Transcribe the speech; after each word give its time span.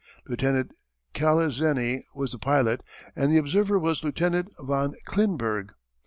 Lieutenant 0.25 0.71
Calezeny 1.13 2.05
was 2.15 2.31
the 2.31 2.39
pilot 2.39 2.81
and 3.15 3.31
the 3.31 3.37
observer 3.37 3.77
was 3.77 4.03
Lieutenant 4.03 4.51
von 4.59 4.95
Klinburg. 5.05 5.73